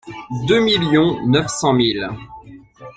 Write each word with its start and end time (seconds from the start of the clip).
Deux 0.47 0.59
millions 0.61 1.23
neuf 1.27 1.45
cent 1.47 1.73
mille! 1.73 2.07